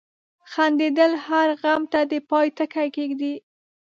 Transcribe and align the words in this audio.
•خندېدل 0.51 1.11
هر 1.27 1.49
غم 1.61 1.81
ته 1.91 1.99
د 2.11 2.13
پای 2.29 2.47
ټکی 2.57 2.87
ږدي. 3.09 3.33